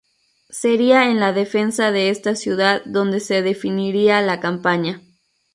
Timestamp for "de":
1.91-2.09